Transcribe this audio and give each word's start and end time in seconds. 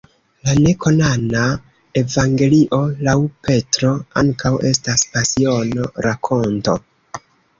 La 0.47 0.53
ne-kanona 0.59 1.41
Evangelio 2.01 2.79
laŭ 3.09 3.15
Petro 3.49 3.91
ankaŭ 4.23 4.53
estas 4.71 5.05
Pasiono-rakonto. 5.17 6.75